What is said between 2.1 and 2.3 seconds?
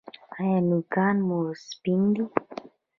دي؟